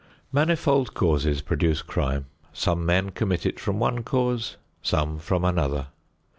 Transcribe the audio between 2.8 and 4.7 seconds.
men commit it from one cause: